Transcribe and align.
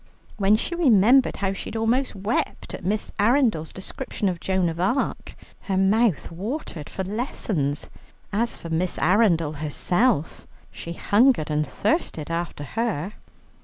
When 0.37 0.55
she 0.55 0.73
remembered 0.73 1.35
how 1.37 1.53
she 1.53 1.65
had 1.65 1.75
almost 1.75 2.15
wept 2.15 2.73
at 2.73 2.83
Miss 2.83 3.11
Arundel's 3.19 3.71
description 3.71 4.27
of 4.29 4.39
Joan 4.39 4.67
of 4.67 4.79
Arc, 4.79 5.35
her 5.59 5.77
mouth 5.77 6.31
watered 6.31 6.89
for 6.89 7.03
lessons. 7.03 7.87
As 8.33 8.57
for 8.57 8.71
Miss 8.71 8.97
Arundel 8.97 9.53
herself, 9.61 10.47
she 10.71 10.93
hungered 10.93 11.51
and 11.51 11.63
thirsted 11.67 12.31
after 12.31 12.63
her. 12.63 13.13